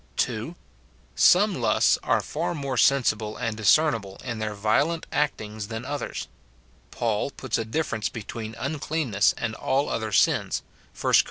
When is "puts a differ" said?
7.29-8.01